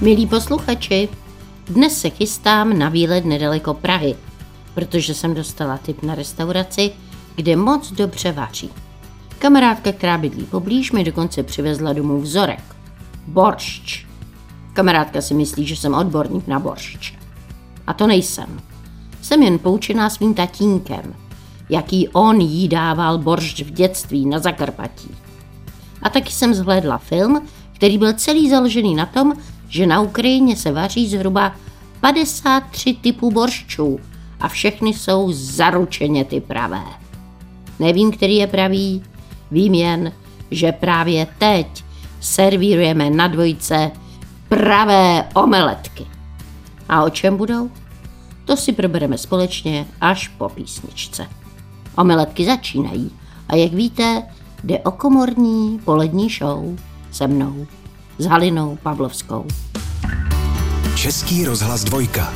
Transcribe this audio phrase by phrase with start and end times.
[0.00, 1.08] Milí posluchači,
[1.66, 4.14] dnes se chystám na výlet nedaleko Prahy,
[4.74, 6.90] protože jsem dostala tip na restauraci,
[7.36, 8.70] kde moc dobře vaří.
[9.38, 12.62] Kamarádka, která bydlí poblíž, mi dokonce přivezla domů vzorek.
[13.26, 14.06] Boršč.
[14.72, 17.14] Kamarádka si myslí, že jsem odborník na boršč.
[17.86, 18.60] A to nejsem.
[19.22, 21.14] Jsem jen poučená svým tatínkem,
[21.70, 25.10] jaký on jí dával boršč v dětství na Zakarpatí.
[26.02, 27.42] A taky jsem zhlédla film,
[27.74, 29.32] který byl celý založený na tom,
[29.68, 31.56] že na Ukrajině se vaří zhruba
[32.00, 34.00] 53 typů borščů
[34.40, 36.84] a všechny jsou zaručeně ty pravé.
[37.78, 39.02] Nevím, který je pravý,
[39.50, 40.12] vím jen,
[40.50, 41.84] že právě teď
[42.20, 43.90] servírujeme na dvojce
[44.48, 46.06] pravé omeletky.
[46.88, 47.70] A o čem budou?
[48.44, 51.28] To si probereme společně až po písničce.
[51.96, 53.10] Omeletky začínají
[53.48, 54.22] a jak víte,
[54.64, 56.78] jde o komorní polední show
[57.10, 57.66] se mnou,
[58.18, 59.46] s Halinou Pavlovskou.
[60.96, 62.32] Český rozhlas dvojka.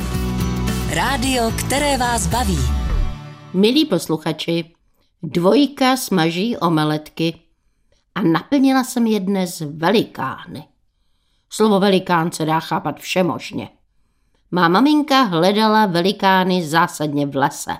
[0.93, 2.57] Rádio, které vás baví.
[3.53, 4.65] Milí posluchači,
[5.23, 7.39] dvojka smaží omeletky
[8.15, 10.63] a naplnila jsem je dnes velikány.
[11.49, 13.69] Slovo velikán se dá chápat všemožně.
[14.51, 17.77] Má maminka hledala velikány zásadně v lese.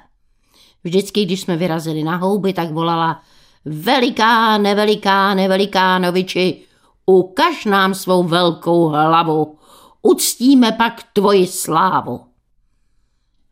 [0.83, 3.21] Vždycky, když jsme vyrazili na houby, tak volala
[3.65, 6.65] Velikáne, velikáne, velikánoviči,
[7.05, 9.57] ukaž nám svou velkou hlavu,
[10.01, 12.21] uctíme pak tvoji slávu.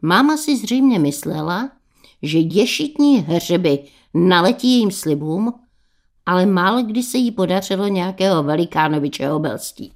[0.01, 1.69] Máma si zřejmě myslela,
[2.21, 5.53] že ješitní hřeby naletí jejím slibům,
[6.25, 9.93] ale málo kdy se jí podařilo nějakého velikánoviče obelstít.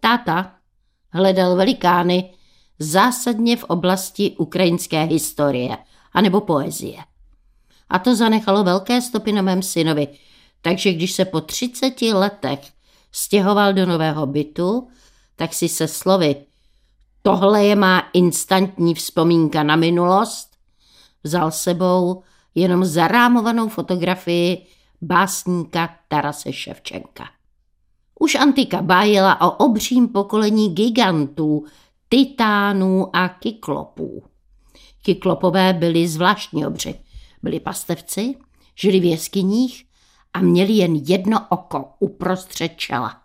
[0.00, 0.52] Táta
[1.10, 2.34] hledal velikány
[2.78, 5.78] zásadně v oblasti ukrajinské historie
[6.12, 6.98] anebo poezie.
[7.88, 10.08] A to zanechalo velké stopy na mém synovi,
[10.64, 12.60] takže když se po 30 letech
[13.12, 14.88] stěhoval do nového bytu,
[15.36, 16.36] tak si se slovy
[17.26, 20.48] tohle je má instantní vzpomínka na minulost,
[21.22, 22.22] vzal sebou
[22.54, 24.66] jenom zarámovanou fotografii
[25.02, 27.24] básníka Tarase Ševčenka.
[28.20, 31.64] Už antika bájela o obřím pokolení gigantů,
[32.08, 34.22] titánů a kyklopů.
[35.02, 36.94] Kyklopové byli zvláštní obři.
[37.42, 38.34] Byli pastevci,
[38.74, 39.84] žili v jeskyních
[40.34, 43.20] a měli jen jedno oko uprostřed čela.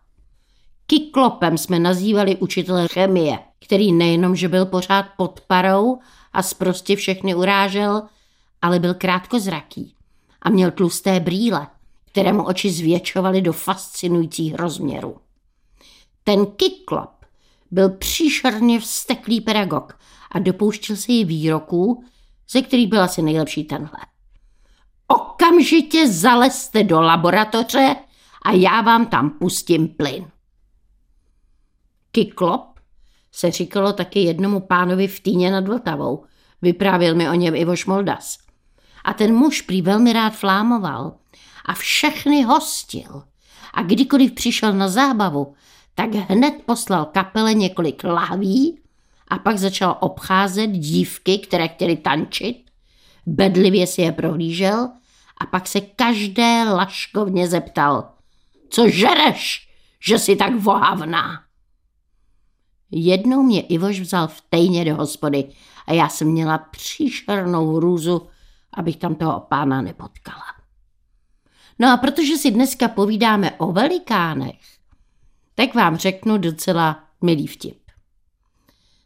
[0.86, 6.00] Kyklopem jsme nazývali učitele chemie, který nejenom, že byl pořád pod parou
[6.34, 8.02] a zprostě všechny urážel,
[8.62, 9.96] ale byl krátkozraký
[10.42, 11.68] a měl tlusté brýle,
[12.12, 15.18] které mu oči zvětšovaly do fascinujících rozměrů.
[16.24, 17.26] Ten kyklop
[17.72, 20.00] byl příšerně vsteklý pedagog
[20.32, 22.04] a dopouštěl se i výroků,
[22.50, 24.00] ze kterých byl asi nejlepší tenhle.
[25.12, 27.96] Okamžitě zalezte do laboratoře
[28.46, 30.28] a já vám tam pustím plyn.
[32.12, 32.80] Kyklop
[33.32, 36.26] se říkalo taky jednomu pánovi v Týně nad Vltavou.
[36.62, 38.38] Vyprávěl mi o něm Ivo Šmoldas.
[39.04, 41.16] A ten muž prý velmi rád flámoval
[41.66, 43.24] a všechny hostil.
[43.74, 45.54] A kdykoliv přišel na zábavu,
[45.96, 48.80] tak hned poslal kapele několik lahví
[49.28, 52.69] a pak začal obcházet dívky, které chtěly tančit.
[53.30, 54.90] Bedlivě si je prohlížel
[55.38, 58.10] a pak se každé laškovně zeptal,
[58.70, 59.70] co žereš,
[60.00, 61.44] že jsi tak vohavná.
[62.92, 65.50] Jednou mě Ivoš vzal v tejně do hospody
[65.88, 68.28] a já jsem měla příšernou hrůzu,
[68.74, 70.46] abych tam toho pána nepotkala.
[71.80, 74.60] No a protože si dneska povídáme o velikánech,
[75.56, 77.80] tak vám řeknu docela milý vtip.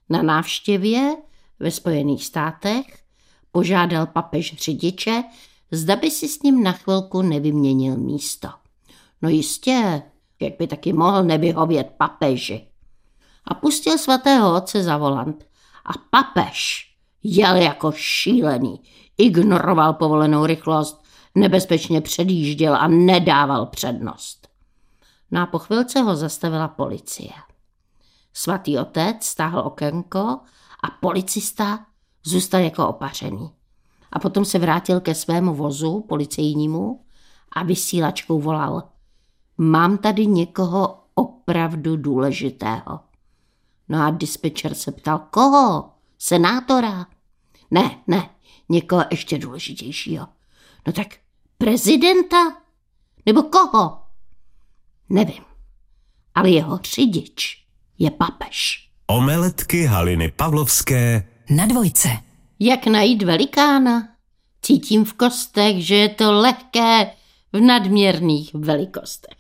[0.09, 1.15] Na návštěvě
[1.59, 3.02] ve Spojených státech
[3.53, 5.23] požádal papež řidiče,
[5.71, 8.49] zda by si s ním na chvilku nevyměnil místo.
[9.21, 10.01] No jistě,
[10.41, 12.67] jak by taky mohl nevyhovět papeži
[13.45, 15.45] a pustil svatého otce za volant.
[15.85, 16.91] A papež
[17.23, 18.81] jel jako šílený,
[19.17, 21.03] ignoroval povolenou rychlost,
[21.35, 24.47] nebezpečně předjížděl a nedával přednost.
[25.31, 27.33] No a po chvilce ho zastavila policie.
[28.33, 30.39] Svatý otec stáhl okénko
[30.83, 31.85] a policista
[32.23, 33.51] zůstal jako opařený.
[34.11, 37.05] A potom se vrátil ke svému vozu policejnímu
[37.51, 38.83] a vysílačkou volal.
[39.57, 42.99] Mám tady někoho opravdu důležitého.
[43.89, 45.89] No a dispečer se ptal, koho?
[46.19, 47.05] Senátora?
[47.71, 48.29] Ne, ne,
[48.69, 50.27] někoho ještě důležitějšího.
[50.87, 51.07] No tak
[51.57, 52.37] prezidenta?
[53.25, 53.99] Nebo koho?
[55.09, 55.43] Nevím,
[56.35, 57.65] ale jeho řidič
[57.97, 58.89] je papež.
[59.07, 62.09] Omeletky Haliny Pavlovské Na dvojce.
[62.59, 64.07] Jak najít velikána?
[64.61, 67.11] Cítím v kostech, že je to lehké
[67.53, 69.37] v nadměrných velikostech.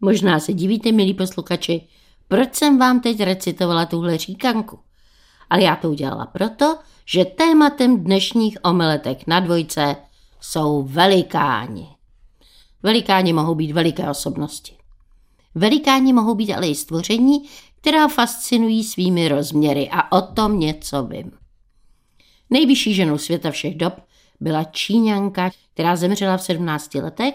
[0.00, 1.88] Možná se divíte, milí posluchači,
[2.28, 4.78] proč jsem vám teď recitovala tuhle říkanku.
[5.50, 9.96] Ale já to udělala proto, že tématem dnešních omeletek na dvojce
[10.40, 11.88] jsou velikáni.
[12.82, 14.76] Velikáni mohou být veliké osobnosti.
[15.54, 17.48] Velikáni mohou být ale i stvoření,
[17.82, 21.32] která fascinují svými rozměry a o tom něco vím.
[22.50, 23.94] Nejvyšší ženou světa všech dob
[24.40, 27.34] byla Číňanka, která zemřela v 17 letech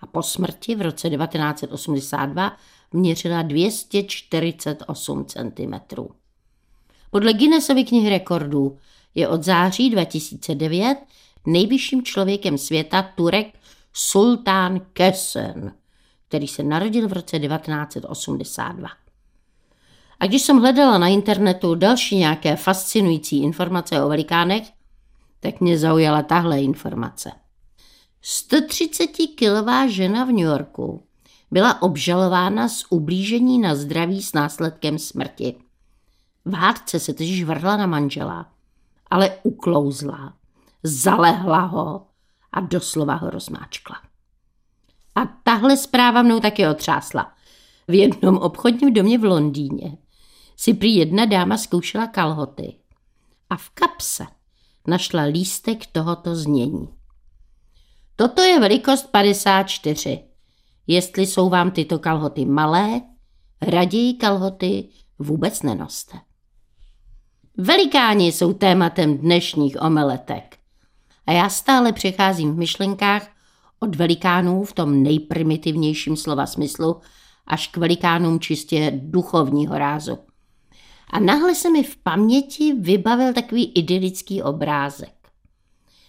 [0.00, 2.56] a po smrti v roce 1982
[2.92, 5.74] měřila 248 cm.
[7.10, 8.78] Podle Guinnessovy knihy rekordů
[9.14, 10.98] je od září 2009
[11.46, 13.46] nejvyšším člověkem světa Turek
[13.92, 15.72] Sultán Kesen,
[16.28, 19.07] který se narodil v roce 1982.
[20.20, 24.72] A když jsem hledala na internetu další nějaké fascinující informace o velikánech,
[25.40, 27.30] tak mě zaujala tahle informace.
[28.24, 31.02] 130-kilová žena v New Yorku
[31.50, 35.54] byla obžalována z ublížení na zdraví s následkem smrti.
[36.44, 38.52] V hádce se totiž vrhla na manžela,
[39.10, 40.32] ale uklouzla,
[40.82, 42.06] zalehla ho
[42.52, 43.96] a doslova ho rozmáčkla.
[45.14, 47.32] A tahle zpráva mnou taky otřásla.
[47.88, 49.98] V jednom obchodním domě v Londýně
[50.60, 52.74] si prý jedna dáma zkoušela kalhoty
[53.50, 54.26] a v kapse
[54.86, 56.88] našla lístek tohoto znění.
[58.16, 60.20] Toto je velikost 54.
[60.86, 63.00] Jestli jsou vám tyto kalhoty malé,
[63.62, 64.88] raději kalhoty
[65.18, 66.18] vůbec nenoste.
[67.56, 70.58] Velikáni jsou tématem dnešních omeletek.
[71.26, 73.28] A já stále přecházím v myšlenkách
[73.78, 77.00] od velikánů v tom nejprimitivnějším slova smyslu
[77.46, 80.18] až k velikánům čistě duchovního rázu.
[81.10, 85.14] A náhle se mi v paměti vybavil takový idylický obrázek.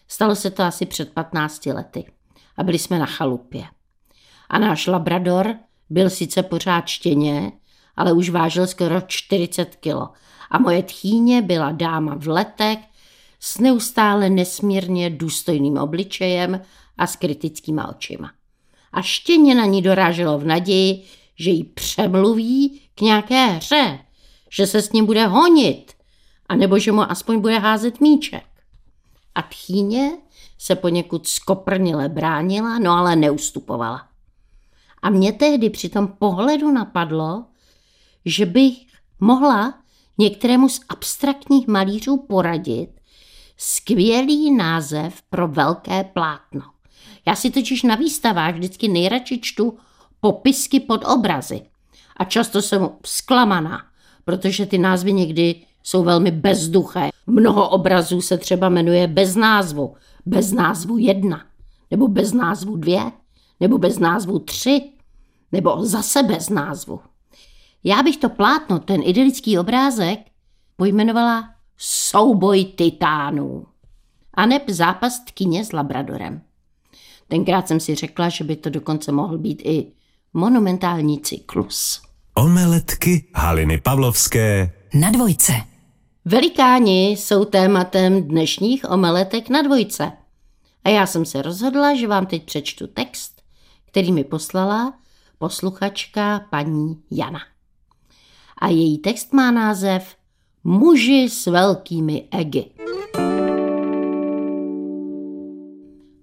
[0.08, 2.12] Stalo se to asi před 15 lety
[2.58, 3.64] a byli jsme na chalupě.
[4.50, 5.56] A náš labrador
[5.90, 7.52] byl sice pořád štěně,
[7.96, 10.10] ale už vážil skoro 40 kilo.
[10.52, 12.80] A moje tchýně byla dáma v letek
[13.40, 16.62] s neustále nesmírně důstojným obličejem
[16.98, 18.32] a s kritickýma očima.
[18.94, 21.04] A štěně na ní doráželo v naději,
[21.36, 24.00] že ji přemluví k nějaké hře,
[24.52, 25.94] že se s ním bude honit,
[26.50, 28.46] anebo že mu aspoň bude házet míček.
[29.36, 30.18] A tchýně
[30.58, 34.08] se poněkud skoprnile bránila, no ale neustupovala.
[35.02, 37.46] A mě tehdy při tom pohledu napadlo,
[38.26, 38.78] že bych
[39.20, 39.74] mohla
[40.18, 42.90] některému z abstraktních malířů poradit
[43.58, 46.62] skvělý název pro velké plátno.
[47.26, 49.78] Já si totiž na výstavách vždycky nejradši čtu
[50.20, 51.62] popisky pod obrazy.
[52.18, 53.89] A často jsem zklamaná,
[54.30, 57.10] protože ty názvy někdy jsou velmi bezduché.
[57.28, 59.96] Mnoho obrazů se třeba jmenuje bez názvu,
[60.26, 61.46] bez názvu jedna,
[61.92, 63.12] nebo bez názvu dvě,
[63.60, 64.82] nebo bez názvu tři,
[65.52, 67.00] nebo zase bez názvu.
[67.84, 70.20] Já bych to plátno, ten idylický obrázek,
[70.76, 73.66] pojmenovala Souboj titánů.
[74.34, 76.42] A neb zápas tkyně s Labradorem.
[77.28, 79.92] Tenkrát jsem si řekla, že by to dokonce mohl být i
[80.34, 82.09] monumentální cyklus.
[82.40, 85.54] Omeletky Haliny Pavlovské Na dvojce.
[86.26, 90.12] Velikáni jsou tématem dnešních omeletek na dvojce.
[90.84, 93.42] A já jsem se rozhodla, že vám teď přečtu text,
[93.86, 94.94] který mi poslala
[95.38, 97.40] posluchačka paní Jana.
[98.58, 100.16] A její text má název
[100.64, 102.66] Muži s velkými egy.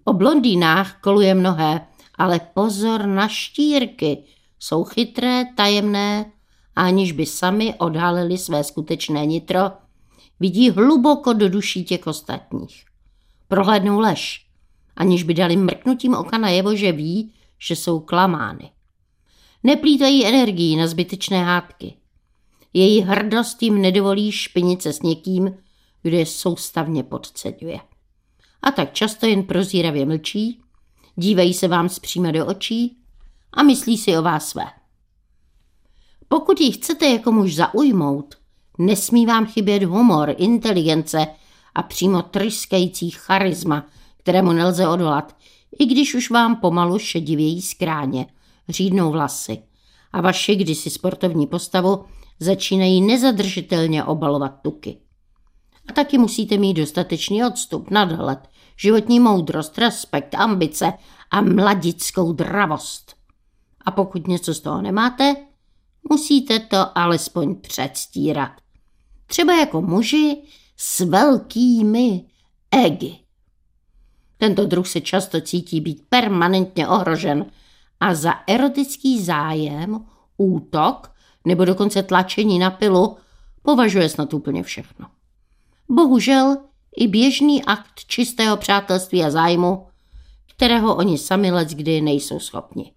[0.05, 1.81] O blondýnách koluje mnohé,
[2.19, 4.36] ale pozor na štírky.
[4.59, 6.33] Jsou chytré, tajemné,
[6.77, 9.61] aniž by sami odhalili své skutečné nitro,
[10.41, 12.85] vidí hluboko do duší těch ostatních.
[13.49, 14.47] Prohlédnou lež,
[14.97, 18.71] aniž by dali mrknutím oka najevo, že ví, že jsou klamány.
[19.63, 21.95] Neplýtají energii na zbytečné hádky.
[22.73, 25.57] Její hrdost jim nedovolí špinit se s někým,
[26.03, 27.81] kdo je soustavně podceňuje.
[28.63, 30.61] A tak často jen prozíravě mlčí,
[31.17, 32.97] dívají se vám zpříma do očí
[33.57, 34.65] a myslí si o vás své.
[36.29, 38.35] Pokud ji chcete jako muž zaujmout,
[38.79, 41.27] nesmí vám chybět humor, inteligence
[41.75, 43.87] a přímo tryskající charisma,
[44.17, 45.37] kterému nelze odolat,
[45.79, 48.27] i když už vám pomalu šedivějí skráně,
[48.69, 49.63] řídnou vlasy
[50.13, 52.05] a vaši kdysi sportovní postavu
[52.41, 54.99] začínají nezadržitelně obalovat tuky.
[55.89, 58.39] A taky musíte mít dostatečný odstup, nadhled,
[58.77, 60.93] životní moudrost, respekt, ambice
[61.31, 63.16] a mladickou dravost.
[63.87, 65.37] A pokud něco z toho nemáte,
[66.11, 68.53] musíte to alespoň předstírat.
[69.27, 70.43] Třeba jako muži
[70.77, 72.25] s velkými
[72.71, 73.27] egy.
[74.39, 77.47] Tento druh se často cítí být permanentně ohrožen
[78.01, 81.13] a za erotický zájem, útok
[81.45, 83.17] nebo dokonce tlačení na pilu
[83.63, 85.07] považuje snad úplně všechno.
[85.89, 86.57] Bohužel
[86.97, 89.87] i běžný akt čistého přátelství a zájmu,
[90.57, 92.96] kterého oni sami let kdy nejsou schopni.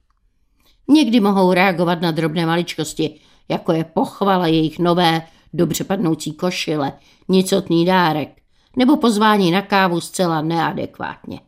[0.90, 3.20] Někdy mohou reagovat na drobné maličkosti,
[3.50, 5.22] jako je pochvala jejich nové,
[5.54, 6.94] dobře padnoucí košile,
[7.28, 8.42] nicotný dárek,
[8.78, 11.40] nebo pozvání na kávu zcela neadekvátně.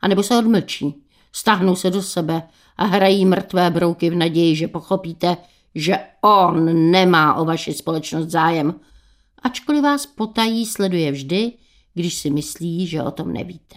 [0.00, 1.02] A nebo se odmlčí,
[1.32, 2.42] stáhnou se do sebe
[2.76, 5.36] a hrají mrtvé brouky v naději, že pochopíte,
[5.74, 8.74] že on nemá o vaši společnost zájem,
[9.42, 11.52] ačkoliv vás potají sleduje vždy,
[11.94, 13.76] když si myslí, že o tom nevíte.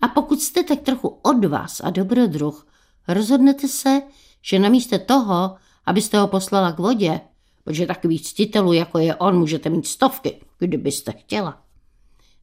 [0.00, 2.66] A pokud jste tak trochu od vás a dobrodruh,
[3.08, 4.02] rozhodnete se,
[4.42, 7.20] že namísto toho, abyste ho poslala k vodě,
[7.64, 11.62] protože takových ctitelů, jako je on, můžete mít stovky, kdybyste chtěla.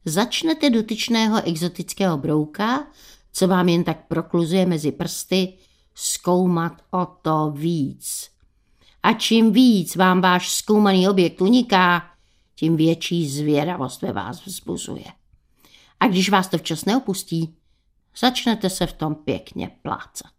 [0.04, 2.86] Začnete dotyčného exotického brouka,
[3.32, 5.52] co vám jen tak prokluzuje mezi prsty,
[5.94, 8.30] zkoumat o to víc.
[9.02, 12.10] A čím víc vám váš zkoumaný objekt uniká,
[12.54, 15.04] tím větší zvědavost ve vás vzbuzuje.
[16.00, 17.54] A když vás to včas neopustí,
[18.18, 20.37] začnete se v tom pěkně plácat.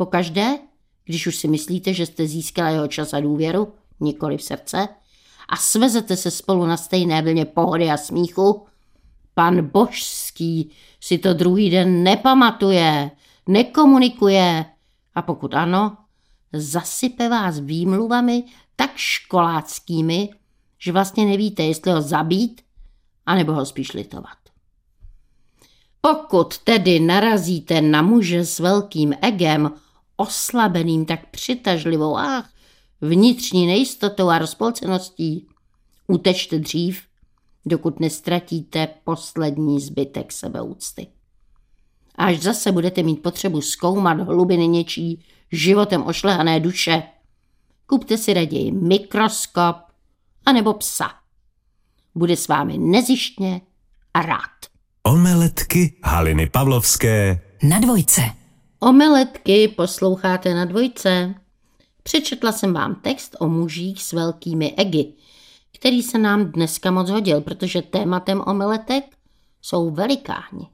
[0.00, 0.58] Pokaždé,
[1.04, 4.88] když už si myslíte, že jste získala jeho čas a důvěru, nikoli v srdce,
[5.48, 8.66] a svezete se spolu na stejné vlně pohody a smíchu,
[9.34, 13.10] pan Božský si to druhý den nepamatuje,
[13.46, 14.64] nekomunikuje
[15.14, 15.96] a pokud ano,
[16.52, 18.44] zasype vás výmluvami
[18.76, 20.28] tak školáckými,
[20.78, 22.62] že vlastně nevíte, jestli ho zabít,
[23.26, 24.38] anebo ho spíš litovat.
[26.00, 29.70] Pokud tedy narazíte na muže s velkým egem,
[30.20, 32.44] oslabeným tak přitažlivou a
[33.00, 35.46] vnitřní nejistotou a rozpolceností,
[36.06, 37.02] utečte dřív,
[37.66, 41.06] dokud nestratíte poslední zbytek sebeúcty.
[42.14, 47.02] Až zase budete mít potřebu zkoumat hlubiny něčí životem ošlehané duše,
[47.86, 49.76] kupte si raději mikroskop
[50.46, 51.10] anebo psa.
[52.14, 53.60] Bude s vámi nezištně
[54.14, 54.50] a rád.
[55.02, 58.39] Omeletky Haliny Pavlovské Na dvojce.
[58.82, 61.34] Omeletky posloucháte na dvojce.
[62.02, 65.14] Přečetla jsem vám text o mužích s velkými egy,
[65.74, 69.04] který se nám dneska moc hodil, protože tématem omeletek
[69.62, 70.68] jsou velikáni.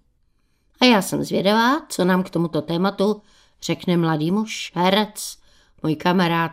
[0.81, 3.23] A já jsem zvědavá, co nám k tomuto tématu
[3.63, 5.39] řekne mladý muž, herec,
[5.83, 6.53] můj kamarád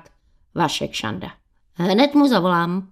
[0.56, 1.32] Vašek Šanda.
[1.74, 2.90] Hned mu zavolám.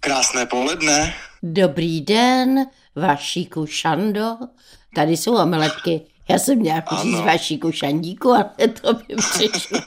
[0.00, 1.14] Krásné poledne.
[1.52, 4.38] Dobrý den, Vašíku Šando.
[4.94, 6.00] Tady jsou omeletky.
[6.28, 7.22] Já jsem měla říct Ano.
[7.22, 9.78] Vašíku Šandíku, ale to by přišlo,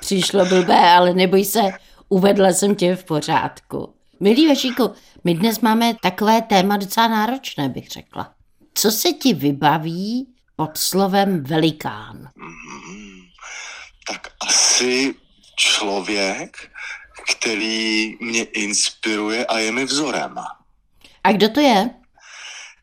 [0.00, 1.60] přišlo blbé, ale neboj se,
[2.08, 3.94] uvedla jsem tě v pořádku.
[4.20, 4.90] Milý Vašíku,
[5.24, 8.34] my dnes máme takové téma docela náročné, bych řekla.
[8.74, 12.28] Co se ti vybaví pod slovem velikán?
[14.08, 15.14] Tak asi
[15.56, 16.56] člověk,
[17.30, 20.34] který mě inspiruje a je mi vzorem.
[21.24, 21.90] A kdo to je?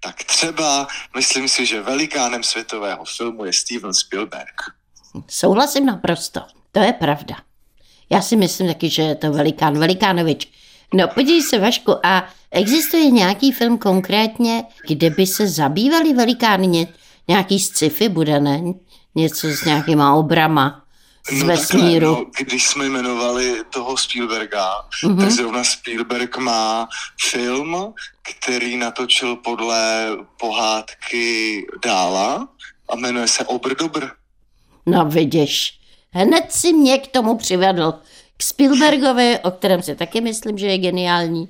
[0.04, 4.62] Tak třeba myslím si, že velikánem světového filmu je Steven Spielberg.
[5.28, 6.42] Souhlasím naprosto.
[6.72, 7.36] To je pravda.
[8.10, 10.48] Já si myslím taky, že je to velikán Velikánovič.
[10.94, 16.68] No podívej se, Vašku, a existuje nějaký film konkrétně, kde by se zabývali velikány?
[16.68, 16.88] Ně,
[17.28, 18.62] nějaký sci-fi bude, ne?
[19.16, 20.86] Něco s nějakýma obrama
[21.30, 22.16] z vesmíru.
[22.16, 24.72] Takhle, no, když jsme jmenovali toho Spielberga,
[25.04, 25.20] mm-hmm.
[25.20, 26.88] tak zrovna Spielberg má
[27.30, 30.10] film, který natočil podle
[30.40, 32.48] pohádky Dála
[32.90, 34.08] a jmenuje se Obrdobr.
[34.86, 35.80] No vidíš,
[36.12, 37.94] hned si mě k tomu přivedl.
[38.38, 41.50] K Spielbergovi, o kterém si taky myslím, že je geniální,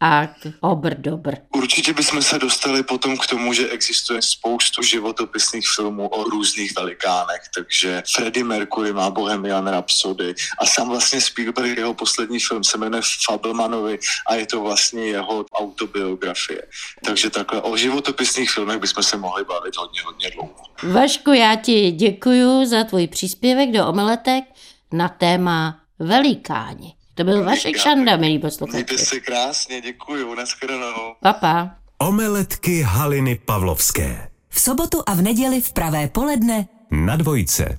[0.00, 1.34] a k Obrdobr.
[1.56, 7.42] Určitě bychom se dostali potom k tomu, že existuje spoustu životopisných filmů o různých velikánech,
[7.54, 13.02] takže Freddie Mercury má Bohemian Rhapsody a sám vlastně Spielberg, jeho poslední film se jmenuje
[13.26, 16.62] Fablemanovi a je to vlastně jeho autobiografie.
[17.04, 20.54] Takže takhle o životopisných filmech bychom se mohli bavit hodně, hodně dlouho.
[20.82, 24.44] Vašku, já ti děkuji za tvůj příspěvek do omeletek
[24.92, 26.97] na téma velikáni.
[27.18, 28.98] To byl Vašek Šanda, milí Mějte posluchači.
[28.98, 31.14] se krásně, děkuji, nashledanou.
[31.22, 31.76] Papa.
[31.98, 37.78] Omeletky Haliny Pavlovské V sobotu a v neděli v pravé poledne na dvojce.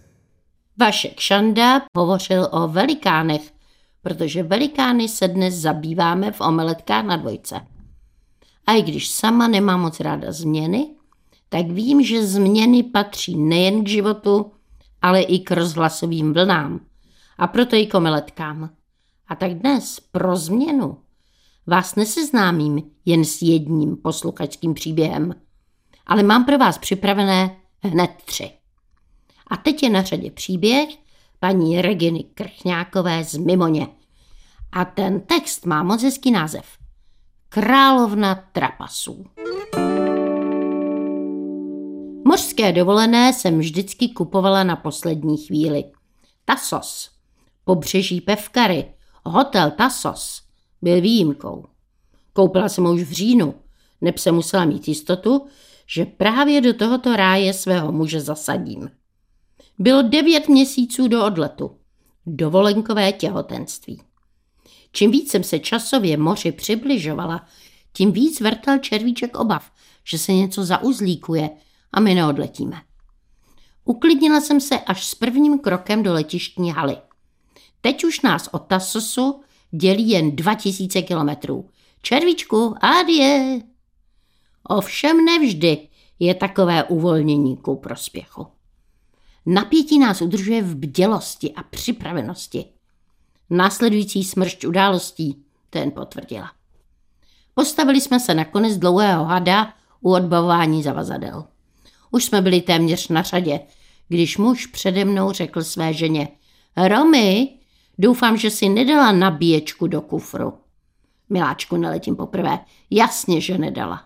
[0.77, 3.41] Vašek Šanda hovořil o velikánech,
[4.01, 7.61] protože velikány se dnes zabýváme v omeletkách na dvojce.
[8.67, 10.87] A i když sama nemám moc ráda změny,
[11.49, 14.51] tak vím, že změny patří nejen k životu,
[15.01, 16.79] ale i k rozhlasovým vlnám.
[17.37, 18.69] A proto i k omeletkám.
[19.29, 20.97] A tak dnes pro změnu
[21.67, 25.35] vás neseznámím jen s jedním posluchačským příběhem,
[26.05, 28.51] ale mám pro vás připravené hned tři.
[29.47, 30.89] A teď je na řadě příběh
[31.39, 33.87] paní Reginy Krchňákové z Mimoně.
[34.71, 36.65] A ten text má moc hezký název.
[37.49, 39.25] Královna trapasů.
[42.27, 45.83] Mořské dovolené jsem vždycky kupovala na poslední chvíli.
[46.45, 47.09] Tasos,
[47.63, 48.93] pobřeží Pevkary,
[49.29, 50.41] hotel Tasos
[50.81, 51.65] byl výjimkou.
[52.33, 53.55] Koupila jsem ho už v říjnu,
[54.01, 55.47] neb se musela mít jistotu,
[55.87, 58.89] že právě do tohoto ráje svého muže zasadím.
[59.79, 61.75] Bylo devět měsíců do odletu.
[62.25, 64.01] Dovolenkové těhotenství.
[64.91, 67.45] Čím víc jsem se časově moři přibližovala,
[67.93, 69.71] tím víc vrtal červíček obav,
[70.03, 71.49] že se něco zauzlíkuje
[71.91, 72.81] a my neodletíme.
[73.85, 76.97] Uklidnila jsem se až s prvním krokem do letištní haly.
[77.81, 81.69] Teď už nás od Tassosu dělí jen 2000 kilometrů.
[82.01, 83.61] Červíčku, adie!
[84.63, 85.87] Ovšem nevždy
[86.19, 88.47] je takové uvolnění ku prospěchu.
[89.45, 92.65] Napětí nás udržuje v bdělosti a připravenosti.
[93.49, 96.51] Následující smršť událostí ten potvrdila.
[97.53, 101.45] Postavili jsme se na konec dlouhého hada u odbavování zavazadel.
[102.11, 103.59] Už jsme byli téměř na řadě,
[104.07, 106.27] když muž přede mnou řekl své ženě
[106.87, 107.58] Romy,
[107.99, 110.53] doufám, že si nedala nabíječku do kufru.
[111.29, 112.59] Miláčku, neletím poprvé.
[112.89, 114.03] Jasně, že nedala.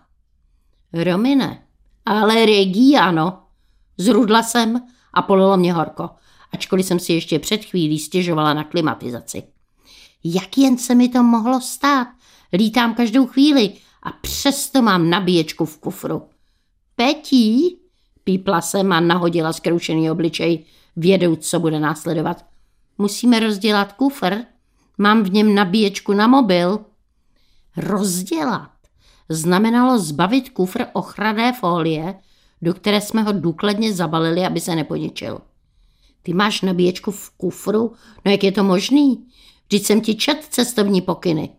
[0.92, 1.62] Romy ne,
[2.06, 3.40] ale Regí ano.
[3.98, 4.82] Zrudla jsem
[5.12, 6.10] a polilo mě horko,
[6.52, 9.42] ačkoliv jsem si ještě před chvílí stěžovala na klimatizaci.
[10.24, 12.08] Jak jen se mi to mohlo stát?
[12.52, 13.72] Lítám každou chvíli
[14.02, 16.22] a přesto mám nabíječku v kufru.
[16.96, 17.78] Petí?
[18.24, 20.64] Pípla jsem a nahodila zkroušený obličej,
[20.96, 22.44] vědou, co bude následovat.
[22.98, 24.36] Musíme rozdělat kufr?
[24.98, 26.78] Mám v něm nabíječku na mobil.
[27.76, 28.70] Rozdělat
[29.28, 32.14] znamenalo zbavit kufr ochranné folie,
[32.62, 35.40] do které jsme ho důkladně zabalili, aby se neponičil.
[36.22, 37.92] Ty máš nabíječku v kufru?
[38.24, 39.26] No jak je to možný?
[39.66, 41.50] Vždyť jsem ti čet cestovní pokyny.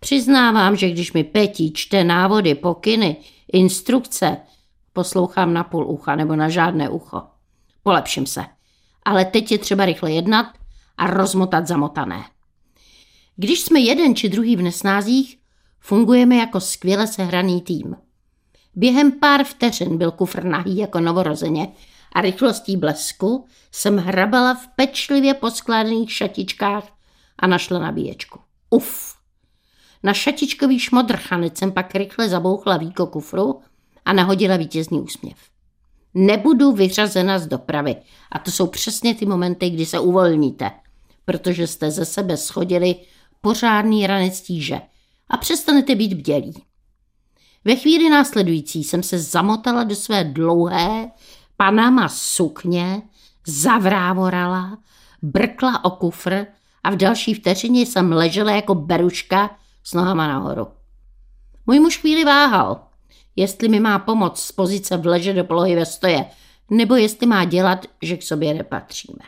[0.00, 3.16] Přiznávám, že když mi Petí čte návody, pokyny,
[3.52, 4.36] instrukce,
[4.92, 7.22] poslouchám na půl ucha nebo na žádné ucho.
[7.82, 8.44] Polepším se.
[9.04, 10.46] Ale teď je třeba rychle jednat
[10.96, 12.24] a rozmotat zamotané.
[13.36, 15.38] Když jsme jeden či druhý v nesnázích,
[15.80, 17.96] fungujeme jako skvěle sehraný tým.
[18.74, 21.68] Během pár vteřin byl kufr nahý jako novorozeně
[22.12, 26.88] a rychlostí blesku jsem hrabala v pečlivě poskládaných šatičkách
[27.38, 28.38] a našla nabíječku.
[28.70, 29.14] Uf!
[30.02, 33.60] Na šatičkový šmodrchanec jsem pak rychle zabouchla víko kufru
[34.04, 35.36] a nahodila vítězný úsměv.
[36.14, 37.96] Nebudu vyřazena z dopravy
[38.32, 40.70] a to jsou přesně ty momenty, kdy se uvolníte,
[41.24, 42.96] protože jste ze sebe schodili
[43.40, 44.80] pořádný ranec tíže
[45.28, 46.62] a přestanete být bdělí.
[47.64, 51.10] Ve chvíli následující jsem se zamotala do své dlouhé
[51.56, 53.02] panama sukně,
[53.46, 54.78] zavrávorala,
[55.22, 56.46] brkla o kufr
[56.84, 60.66] a v další vteřině jsem ležela jako beruška s nohama nahoru.
[61.66, 62.86] Můj muž chvíli váhal,
[63.36, 66.24] jestli mi má pomoct z pozice vleže do polohy ve stoje,
[66.70, 69.24] nebo jestli má dělat, že k sobě nepatříme.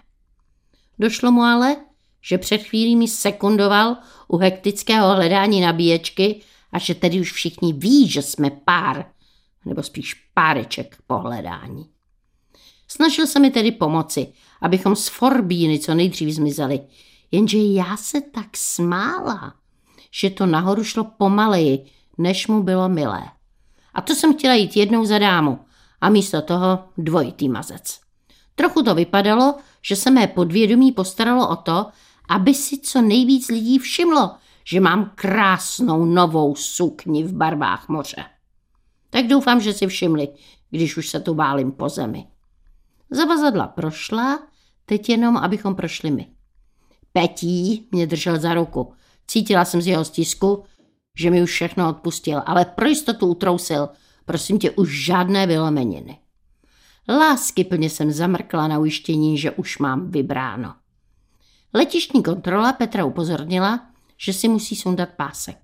[0.98, 1.76] Došlo mu ale,
[2.22, 3.96] že před chvílí mi sekundoval
[4.28, 6.40] u hektického hledání nabíječky
[6.72, 9.04] a že tedy už všichni ví, že jsme pár,
[9.64, 11.86] nebo spíš páreček po hledání.
[12.88, 16.80] Snažil se mi tedy pomoci, abychom z Forbíny co nejdřív zmizeli,
[17.30, 19.54] jenže já se tak smála,
[20.10, 21.86] že to nahoru šlo pomaleji,
[22.18, 23.22] než mu bylo milé.
[23.96, 25.58] A to jsem chtěla jít jednou za dámu
[26.00, 28.00] a místo toho dvojitý mazec.
[28.54, 31.86] Trochu to vypadalo, že se mé podvědomí postaralo o to,
[32.28, 34.30] aby si co nejvíc lidí všimlo,
[34.64, 38.24] že mám krásnou novou sukni v barvách moře.
[39.10, 40.28] Tak doufám, že si všimli,
[40.70, 42.26] když už se tu válím po zemi.
[43.10, 44.38] Zavazadla prošla,
[44.86, 46.26] teď jenom, abychom prošli my.
[47.12, 48.92] Petí mě držel za ruku.
[49.26, 50.64] Cítila jsem z jeho stisku,
[51.16, 53.88] že mi už všechno odpustil, ale pro jistotu utrousil.
[54.24, 56.18] Prosím tě, už žádné vylomeniny.
[57.08, 60.74] Lásky plně jsem zamrkla na ujištění, že už mám vybráno.
[61.74, 65.56] Letištní kontrola Petra upozornila, že si musí sundat pásek.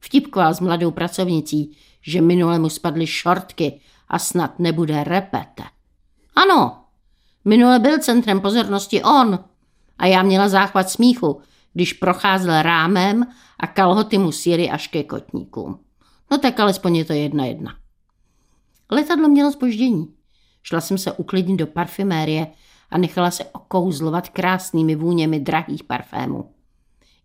[0.00, 5.62] Vtipkoval s mladou pracovnicí, že minule mu spadly šortky a snad nebude repete.
[6.34, 6.84] Ano,
[7.44, 9.38] minule byl centrem pozornosti on
[9.98, 11.40] a já měla záchvat smíchu,
[11.72, 13.26] když procházel rámem
[13.60, 15.78] a kalhoty mu sjeli až ke kotníkům.
[16.30, 17.74] No tak alespoň je to jedna jedna.
[18.90, 20.14] Letadlo mělo spoždění.
[20.62, 22.46] Šla jsem se uklidnit do parfumérie
[22.90, 26.50] a nechala se okouzlovat krásnými vůněmi drahých parfémů.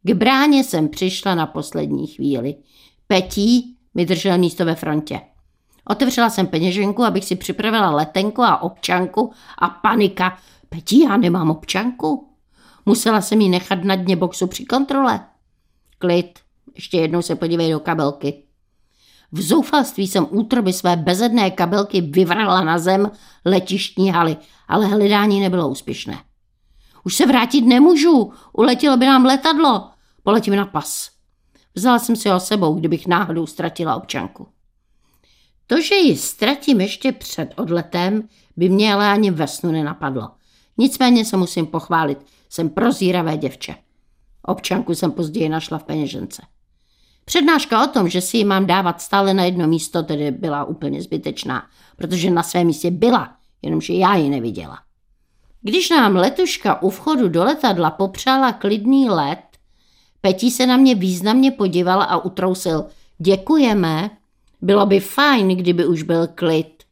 [0.04, 2.56] K bráně jsem přišla na poslední chvíli.
[3.08, 5.22] Petí mi držel místo ve frontě.
[5.90, 10.38] Otevřela jsem peněženku, abych si připravila letenku a občanku a panika.
[10.70, 12.27] Petí, já nemám občanku.
[12.88, 15.20] Musela jsem jí nechat na dně boxu při kontrole.
[15.98, 16.40] Klid,
[16.76, 18.44] ještě jednou se podívej do kabelky.
[19.32, 23.12] V zoufalství jsem útroby své bezedné kabelky vyvrala na zem
[23.46, 26.18] letištní haly, ale hledání nebylo úspěšné.
[27.04, 29.90] Už se vrátit nemůžu, uletělo by nám letadlo.
[30.24, 31.10] Poletím na pas.
[31.76, 34.48] Vzala jsem si ho sebou, kdybych náhodou ztratila občanku.
[35.68, 40.30] To, že ji ztratím ještě před odletem, by mě ale ani ve snu nenapadlo.
[40.78, 42.18] Nicméně se musím pochválit,
[42.50, 43.76] jsem prozíravé děvče.
[44.44, 46.42] Občanku jsem později našla v peněžence.
[47.26, 51.02] Přednáška o tom, že si ji mám dávat stále na jedno místo, tedy byla úplně
[51.02, 54.80] zbytečná, protože na svém místě byla, jenomže já ji neviděla.
[55.62, 59.40] Když nám letuška u vchodu do letadla popřála klidný let,
[60.22, 62.86] Petí se na mě významně podíval a utrousil.
[63.18, 64.10] Děkujeme,
[64.62, 66.84] bylo by fajn, kdyby už byl klid.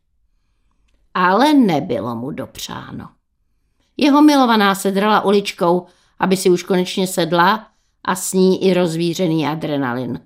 [1.14, 3.10] Ale nebylo mu dopřáno.
[3.98, 5.86] Jeho milovaná se drala uličkou,
[6.20, 7.68] aby si už konečně sedla
[8.04, 10.20] a s ní i rozvířený adrenalin.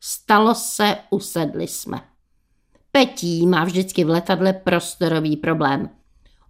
[0.00, 2.00] Stalo se, usedli jsme.
[2.92, 5.90] Petí má vždycky v letadle prostorový problém.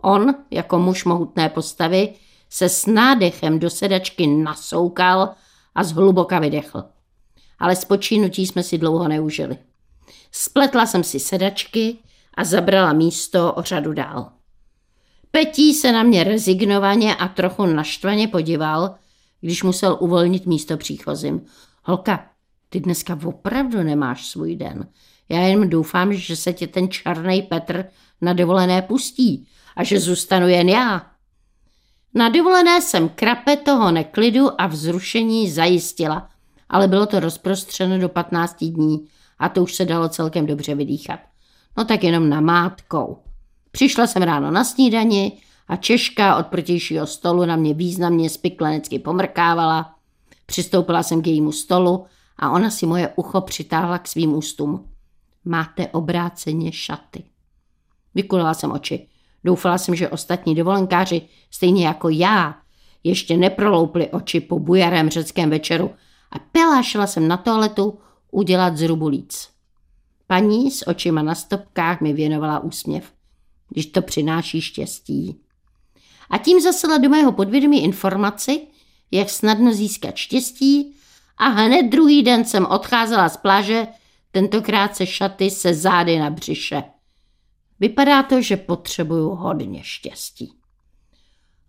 [0.02, 2.14] On, jako muž mohutné postavy,
[2.50, 5.34] se s nádechem do sedačky nasoukal
[5.74, 6.84] a zhluboka vydechl.
[7.58, 9.58] Ale spočínutí jsme si dlouho neužili.
[10.32, 11.98] Spletla jsem si sedačky
[12.34, 14.37] a zabrala místo o řadu dál.
[15.30, 18.94] Petí se na mě rezignovaně a trochu naštvaně podíval,
[19.40, 21.40] když musel uvolnit místo příchozím.
[21.84, 22.26] Holka,
[22.68, 24.88] ty dneska opravdu nemáš svůj den.
[25.28, 27.84] Já jen doufám, že se tě ten čarný Petr
[28.20, 31.06] na dovolené pustí a že zůstanu jen já.
[32.14, 36.28] Na dovolené jsem krape toho neklidu a vzrušení zajistila,
[36.68, 39.06] ale bylo to rozprostřeno do 15 dní
[39.38, 41.20] a to už se dalo celkem dobře vydýchat.
[41.76, 43.27] No tak jenom na mátkou.
[43.70, 49.94] Přišla jsem ráno na snídani a Češka od protějšího stolu na mě významně spiklenecky pomrkávala.
[50.46, 54.88] Přistoupila jsem k jejímu stolu a ona si moje ucho přitáhla k svým ústům.
[55.44, 57.24] Máte obráceně šaty.
[58.14, 59.06] Vykulila jsem oči.
[59.44, 62.56] Doufala jsem, že ostatní dovolenkáři, stejně jako já,
[63.04, 65.90] ještě neproloupli oči po bujarém řeckém večeru
[66.30, 67.98] a pelášila jsem na toaletu
[68.30, 69.48] udělat zrubulíc.
[70.26, 73.12] Paní s očima na stopkách mi věnovala úsměv,
[73.68, 75.40] když to přináší štěstí.
[76.30, 78.66] A tím zasela do mého podvědomí informaci,
[79.10, 80.94] jak snadno získat štěstí
[81.38, 83.86] a hned druhý den jsem odcházela z pláže,
[84.30, 86.82] tentokrát se šaty se zády na břiše.
[87.80, 90.52] Vypadá to, že potřebuju hodně štěstí.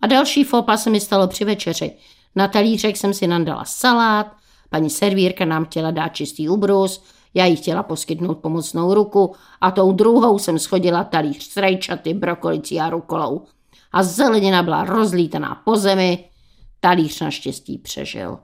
[0.02, 1.92] A další fopa se mi stalo při večeři.
[2.36, 4.36] Na talířek jsem si nandala salát,
[4.70, 9.92] paní servírka nám chtěla dát čistý ubrus, já jí chtěla poskytnout pomocnou ruku a tou
[9.92, 13.46] druhou jsem schodila talíř s rajčaty, brokolicí a rukolou.
[13.92, 16.30] A zelenina byla rozlítaná po zemi,
[16.80, 18.40] talíř naštěstí přežil.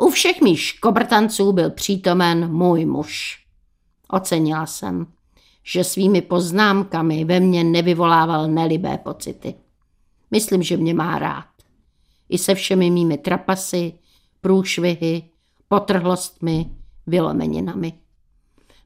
[0.00, 3.44] U všech mých škobrtanců byl přítomen můj muž.
[4.08, 5.06] Ocenila jsem
[5.70, 9.54] že svými poznámkami ve mně nevyvolával nelibé pocity.
[10.30, 11.44] Myslím, že mě má rád.
[12.28, 13.92] I se všemi mými trapasy,
[14.40, 15.22] průšvihy,
[15.68, 16.70] potrhlostmi,
[17.08, 17.92] vylomeninami.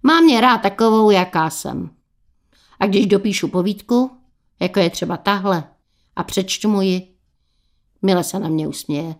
[0.03, 1.91] Má mě rád takovou, jaká jsem.
[2.81, 4.11] A když dopíšu povídku,
[4.61, 5.65] jako je třeba tahle,
[6.17, 7.13] a přečtu mu ji,
[8.03, 9.15] Mile se na mě usměje.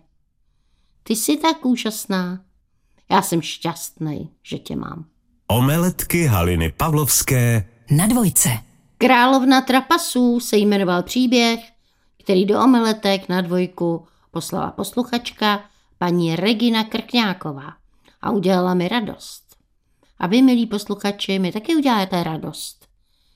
[1.03, 2.39] Ty jsi tak úžasná.
[3.11, 5.05] Já jsem šťastný, že tě mám.
[5.47, 8.49] Omeletky Haliny Pavlovské na dvojce.
[8.97, 11.59] Královna trapasů se jmenoval příběh,
[12.23, 15.63] který do omeletek na dvojku poslala posluchačka
[15.97, 17.82] paní Regina Krkňáková
[18.23, 19.55] a udělala mi radost.
[20.17, 22.87] A vy, milí posluchači, mi taky uděláte radost,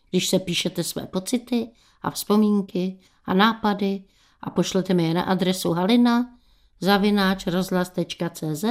[0.09, 1.69] když se píšete své pocity
[2.01, 4.03] a vzpomínky a nápady
[4.41, 6.37] a pošlete mi je na adresu halina
[6.79, 8.65] zavináč rozhlas.cz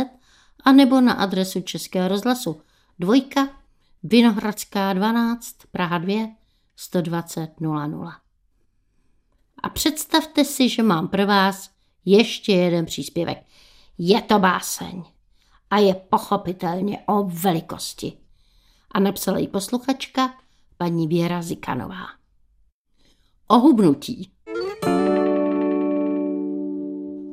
[0.65, 2.61] a nebo na adresu Českého rozhlasu
[2.99, 3.49] Dvojka,
[4.03, 6.29] Vinohradská 12, Praha 2,
[6.77, 8.13] 120 00.
[9.63, 11.71] A představte si, že mám pro vás
[12.05, 13.39] ještě jeden příspěvek.
[13.99, 15.05] Je to báseň
[15.71, 18.13] a je pochopitelně o velikosti.
[18.91, 20.35] A napsala ji posluchačka
[20.77, 22.07] paní Věra Zikanová.
[23.49, 24.31] O hubnutí.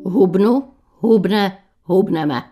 [0.05, 2.43] Hubnu, hubne, hubneme.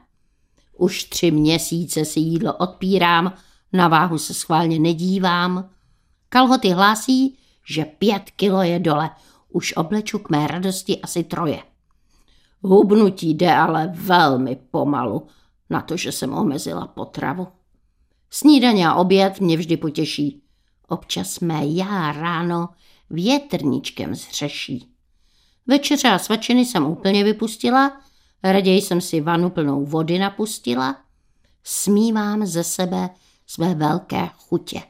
[0.78, 3.34] Už tři měsíce si jídlo odpírám,
[3.74, 5.70] na váhu se schválně nedívám.
[6.30, 9.10] Kalhoty hlásí, že pět kilo je dole.
[9.50, 11.64] Už obleču k mé radosti asi troje.
[12.62, 15.28] Hubnutí jde ale velmi pomalu,
[15.72, 17.48] na to, že jsem omezila potravu.
[18.30, 20.44] Snídaně a oběd mě vždy potěší.
[20.88, 22.70] Občas mé já ráno
[23.10, 24.92] větrničkem zřeší.
[25.68, 28.02] Večeře a svačiny jsem úplně vypustila,
[28.44, 30.98] raději jsem si vanu plnou vody napustila.
[31.64, 33.10] Smívám ze sebe
[33.48, 34.82] své velké chutě.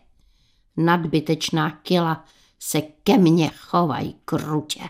[0.78, 2.26] Nadbytečná kila
[2.60, 4.82] se ke mně chovají krutě.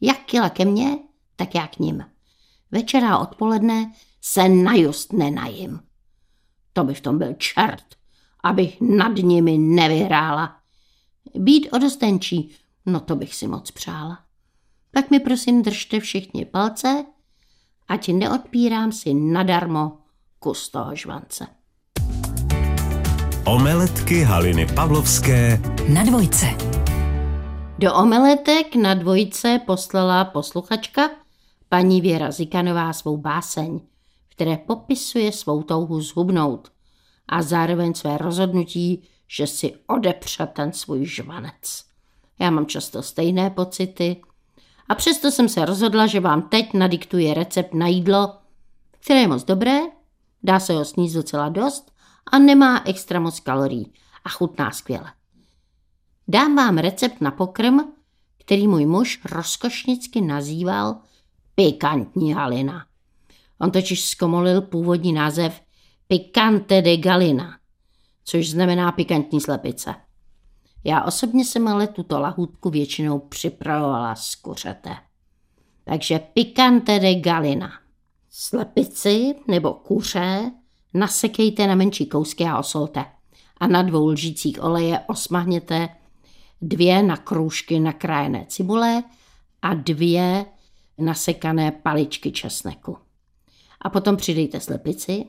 [0.00, 0.98] Jak kila ke mně,
[1.36, 2.04] tak já k ním.
[2.70, 3.92] Večera a odpoledne
[4.26, 5.80] se najust nenajím.
[6.72, 7.84] To by v tom byl čert,
[8.44, 10.56] abych nad nimi nevyhrála.
[11.34, 12.50] Být odostenčí,
[12.86, 14.18] no to bych si moc přála.
[14.90, 17.04] Tak mi prosím držte všichni palce,
[17.88, 19.98] ať neodpírám si nadarmo
[20.38, 21.46] kus toho žvance.
[23.44, 26.46] Omeletky Haliny Pavlovské Na dvojce.
[27.78, 31.10] Do omeletek na dvojce poslala posluchačka
[31.68, 33.80] paní Věra Zikanová svou báseň,
[34.36, 36.72] které popisuje svou touhu zhubnout
[37.28, 41.84] a zároveň své rozhodnutí, že si odepře ten svůj žvanec.
[42.38, 44.22] Já mám často stejné pocity
[44.88, 48.34] a přesto jsem se rozhodla, že vám teď nadiktuji recept na jídlo,
[48.90, 49.80] které je moc dobré,
[50.42, 51.92] dá se ho sníst docela dost
[52.32, 53.92] a nemá extra moc kalorií
[54.24, 55.12] a chutná skvěle.
[56.28, 57.78] Dám vám recept na pokrm,
[58.38, 60.96] který můj muž rozkošnicky nazýval
[61.54, 62.86] pikantní halina.
[63.60, 65.60] On totiž zkomolil původní název
[66.08, 67.58] Picante de Galina,
[68.24, 69.94] což znamená pikantní slepice.
[70.84, 74.96] Já osobně jsem ale tuto lahůdku většinou připravovala z kuřete.
[75.84, 77.72] Takže Picante de Galina.
[78.30, 80.52] Slepici nebo kuře
[80.94, 83.04] nasekejte na menší kousky a osolte.
[83.56, 85.88] A na dvou lžících oleje osmahněte
[86.62, 89.02] dvě na krůžky nakrájené cibule
[89.62, 90.46] a dvě
[90.98, 92.98] nasekané paličky česneku.
[93.80, 95.24] A potom přidejte slepici,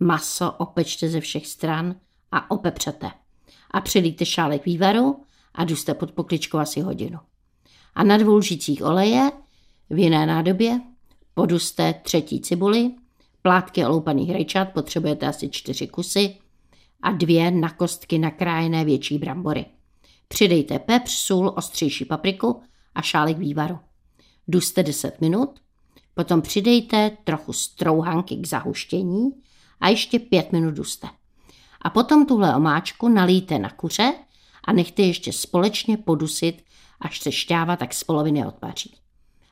[0.00, 1.94] maso opečte ze všech stran
[2.32, 3.10] a opepřete.
[3.70, 7.18] A přidejte šálek vývaru a duste pod pokličkou asi hodinu.
[7.94, 9.30] A na dvou lžících oleje
[9.90, 10.80] v jiné nádobě
[11.34, 12.90] poduste třetí cibuli,
[13.42, 16.36] plátky oloupaných rajčat potřebujete asi čtyři kusy
[17.02, 19.66] a dvě na kostky nakrájené větší brambory.
[20.28, 22.60] Přidejte pepř, sůl, ostřejší papriku
[22.94, 23.78] a šálek vývaru.
[24.48, 25.60] Duste 10 minut,
[26.16, 29.30] potom přidejte trochu strouhanky k zahuštění
[29.80, 31.08] a ještě 5 minut duste.
[31.82, 34.14] A potom tuhle omáčku nalijte na kuře
[34.64, 36.64] a nechte ještě společně podusit,
[37.00, 38.96] až se šťáva tak z poloviny odpaří.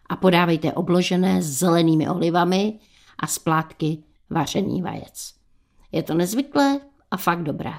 [0.09, 2.79] A podávejte obložené zelenými olivami
[3.19, 5.35] a splátky vařený vajec.
[5.93, 7.73] Je to nezvyklé a fakt dobré.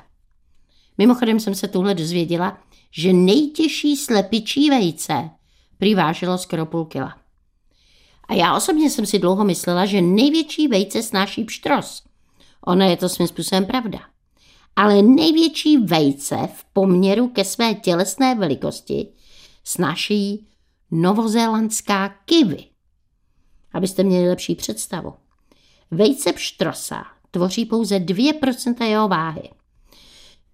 [0.97, 2.57] Mimochodem jsem se tuhle dozvěděla,
[2.91, 5.29] že nejtěžší slepičí vejce
[5.77, 7.24] přiváželo skoro půl kila.
[8.27, 12.03] A já osobně jsem si dlouho myslela, že největší vejce snáší pštros.
[12.65, 13.99] Ono je to svým způsobem pravda.
[14.75, 19.07] Ale největší vejce v poměru ke své tělesné velikosti
[19.63, 20.47] snášejí
[20.91, 22.63] novozélandská kivy.
[23.73, 25.13] Abyste měli lepší představu.
[25.91, 29.49] Vejce pštrosa tvoří pouze 2% jeho váhy.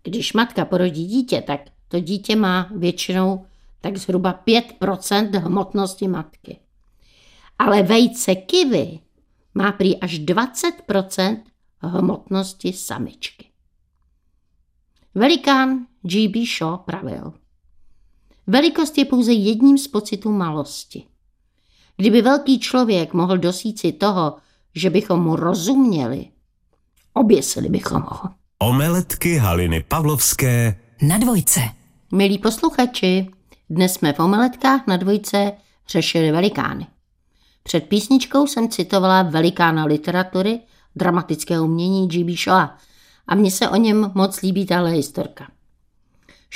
[0.03, 3.45] Když matka porodí dítě, tak to dítě má většinou
[3.81, 6.60] tak zhruba 5% hmotnosti matky.
[7.62, 9.00] Ale vejce kivy
[9.54, 11.38] má prý až 20%
[11.80, 13.45] hmotnosti samičky.
[15.15, 16.45] Velikán G.B.
[16.45, 17.34] Shaw pravil.
[18.47, 21.04] Velikost je pouze jedním z pocitů malosti.
[21.97, 24.38] Kdyby velký člověk mohl dosít si toho,
[24.76, 26.28] že bychom mu rozuměli,
[27.13, 28.30] oběsili bychom ho.
[28.60, 31.60] Omeletky Haliny Pavlovské Na dvojce.
[32.12, 33.28] Milí posluchači,
[33.69, 35.52] dnes jsme v omeletkách na dvojce
[35.88, 36.88] řešili velikány.
[37.63, 40.60] Před písničkou jsem citovala velikána literatury,
[40.95, 42.34] dramatického umění G.B.
[42.36, 42.69] Shaw
[43.28, 45.52] a mně se o něm moc líbí tahle historka.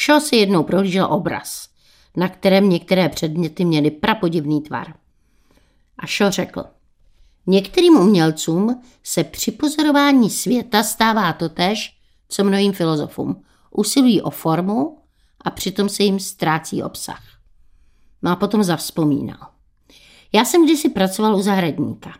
[0.05, 1.69] Shaw si jednou prohlížel obraz,
[2.17, 4.93] na kterém některé předměty měly prapodivný tvar.
[5.97, 6.63] A Shaw řekl,
[7.47, 11.97] některým umělcům se při pozorování světa stává totéž,
[12.29, 13.43] co mnohým filozofům.
[13.71, 14.97] Usilují o formu,
[15.41, 17.23] a přitom se jim ztrácí obsah.
[18.21, 19.54] No a potom zavzpomínal.
[20.35, 22.13] Já jsem kdysi pracoval u zahradníka.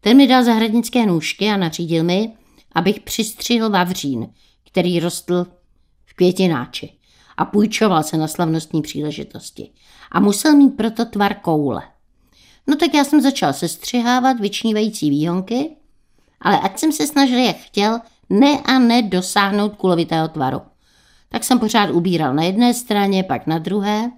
[0.00, 2.32] Ten mi dal zahradnické nůžky a nařídil mi,
[2.74, 4.28] abych přistřihl vavřín,
[4.66, 5.46] který rostl
[6.06, 6.92] v květináči
[7.36, 9.70] a půjčoval se na slavnostní příležitosti.
[10.12, 11.82] A musel mít proto tvar koule.
[12.66, 15.70] No tak já jsem začal sestřihávat vyčnívající výhonky,
[16.40, 20.60] ale ať jsem se snažil, jak chtěl, ne a ne dosáhnout kulovitého tvaru
[21.32, 24.10] tak jsem pořád ubíral na jedné straně, pak na druhé.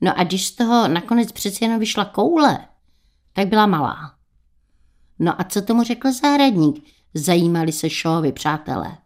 [0.00, 2.68] No a když z toho nakonec přeci jenom vyšla koule,
[3.32, 4.14] tak byla malá.
[5.18, 6.84] No a co tomu řekl zahradník?
[7.14, 8.98] Zajímali se Šovi přátelé.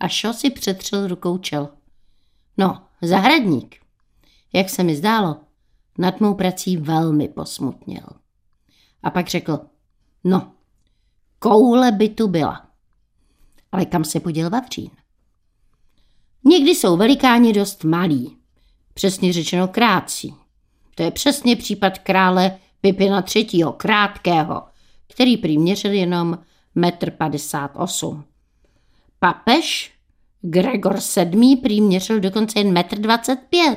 [0.00, 1.68] A Šo si přetřel rukou čel.
[2.56, 3.76] No, zahradník,
[4.52, 5.40] jak se mi zdálo,
[5.98, 8.06] nad mou prací velmi posmutněl.
[9.02, 9.60] A pak řekl,
[10.24, 10.52] no,
[11.38, 12.66] koule by tu byla.
[13.72, 14.90] Ale kam se poděl Vavřín?
[16.44, 18.39] Někdy jsou velikáni dost malí,
[19.00, 20.34] přesně řečeno krátcí.
[20.94, 23.64] To je přesně případ krále Pipina III.
[23.76, 24.62] krátkého,
[25.12, 26.38] který prý měřil jenom
[26.76, 28.24] 1,58 m.
[29.18, 29.92] Papež
[30.40, 31.56] Gregor VII.
[31.56, 33.36] prý měřil dokonce jen 1,25
[33.68, 33.76] m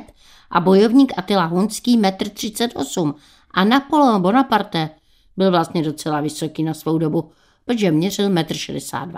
[0.51, 3.13] a bojovník Attila Hunský 1,38 m
[3.51, 4.89] a Napoleon Bonaparte
[5.37, 7.31] byl vlastně docela vysoký na svou dobu,
[7.65, 9.17] protože měřil 1,62 m.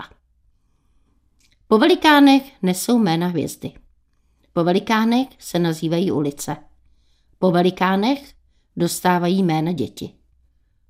[1.68, 3.72] Po velikánech nesou jména hvězdy.
[4.56, 6.56] Po velikánech se nazývají ulice.
[7.38, 8.34] Po velikánech
[8.76, 10.12] dostávají jména děti.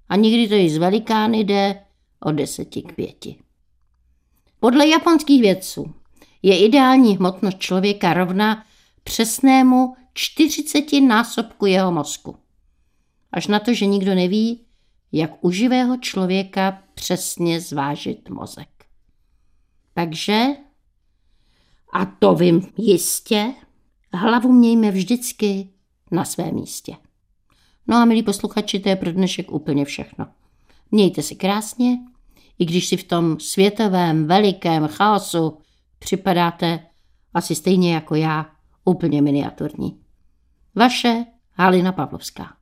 [0.09, 1.85] A někdy to i z velikány jde
[2.21, 3.39] od deseti k pěti.
[4.61, 5.95] Podle japonských vědců
[6.43, 8.65] je ideální hmotnost člověka rovna
[9.05, 12.37] přesnému 40 násobku jeho mozku.
[13.33, 14.67] Až na to, že nikdo neví,
[15.13, 18.69] jak u živého člověka přesně zvážit mozek.
[19.95, 20.47] Takže,
[21.97, 23.55] a to vím jistě,
[24.13, 25.69] hlavu mějme vždycky
[26.11, 26.97] na svém místě.
[27.87, 30.27] No a milí posluchači, to je pro dnešek úplně všechno.
[30.91, 31.99] Mějte si krásně,
[32.59, 35.59] i když si v tom světovém velikém chaosu
[35.99, 36.87] připadáte
[37.35, 38.51] asi stejně jako já
[38.85, 40.01] úplně miniaturní.
[40.75, 42.57] Vaše Halina Pavlovská.